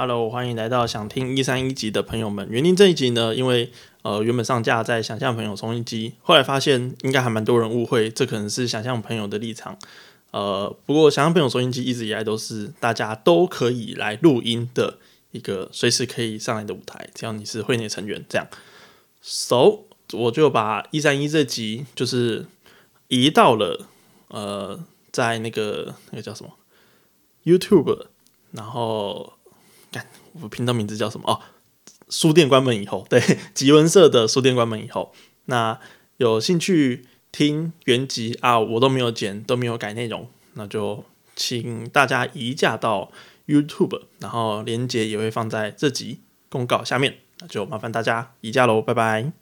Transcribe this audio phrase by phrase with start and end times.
[0.00, 2.48] Hello，欢迎来到想听一三一集的朋友们。
[2.48, 9.78] 原定这一集呢，因为呃原本上架在想象朋友重一集，后来发现应该还蛮多人误会，这可能是想象朋友的立场。
[10.30, 14.96] 呃，不过想象朋友收音机一直以来都是大家都可以来录音的
[15.32, 18.48] 一个随时可以上来的舞台，只要你是会内成员这样。
[19.20, 19.80] So，
[20.14, 22.46] 我就把一三一这集就是
[23.08, 23.86] 移到了
[24.28, 24.82] 呃
[25.12, 26.52] 在那个那个叫什么
[27.44, 28.06] YouTube，
[28.52, 29.34] 然后。
[29.90, 30.06] 干，
[30.40, 31.30] 我频道名字叫什么？
[31.30, 31.40] 哦，
[32.08, 33.20] 书店关门以后，对，
[33.54, 35.12] 吉文社的书店关门以后，
[35.46, 35.78] 那
[36.18, 43.10] 有兴趣听原集啊，我都没有剪，都没有改内容，那就请大家移驾到
[43.46, 49.40] YouTube，然后链接也会放在这集公告下面，那就麻烦大家移驾喽，拜拜。